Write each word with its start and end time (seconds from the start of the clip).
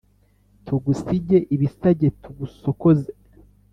Tugusige 0.65 1.37
ibisage 1.55 2.07
tugusokoze 2.21 3.11